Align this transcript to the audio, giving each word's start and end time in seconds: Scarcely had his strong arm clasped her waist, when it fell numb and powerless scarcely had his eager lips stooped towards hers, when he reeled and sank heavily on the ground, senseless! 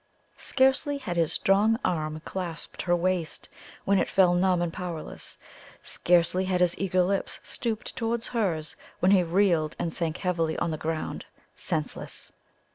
Scarcely 0.39 0.97
had 0.97 1.15
his 1.15 1.31
strong 1.31 1.79
arm 1.85 2.21
clasped 2.25 2.81
her 2.81 2.95
waist, 2.95 3.49
when 3.85 3.99
it 3.99 4.09
fell 4.09 4.33
numb 4.33 4.59
and 4.59 4.73
powerless 4.73 5.37
scarcely 5.83 6.45
had 6.45 6.59
his 6.59 6.75
eager 6.79 7.03
lips 7.03 7.39
stooped 7.43 7.95
towards 7.95 8.25
hers, 8.29 8.75
when 8.99 9.11
he 9.11 9.21
reeled 9.21 9.75
and 9.77 9.93
sank 9.93 10.17
heavily 10.17 10.57
on 10.57 10.71
the 10.71 10.75
ground, 10.79 11.27
senseless! 11.55 12.31